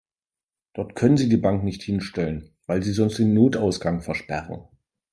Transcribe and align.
Dort 0.73 0.95
können 0.95 1.15
Sie 1.17 1.29
die 1.29 1.37
Bank 1.37 1.63
nicht 1.63 1.83
hinstellen, 1.83 2.55
weil 2.65 2.81
Sie 2.81 2.91
sonst 2.91 3.19
den 3.19 3.35
Notausgang 3.35 4.01
versperren. 4.01 4.63